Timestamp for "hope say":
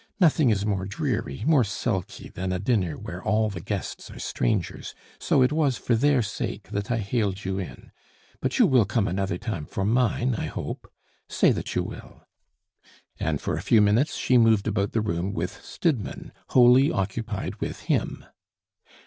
10.47-11.51